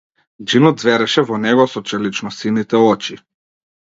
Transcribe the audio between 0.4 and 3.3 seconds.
Џинот ѕвереше во него со челичносините очи.